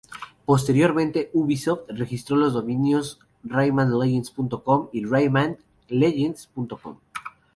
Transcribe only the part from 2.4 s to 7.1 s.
dominios "RaymanLegends.com" y "Rayman-Legends.com".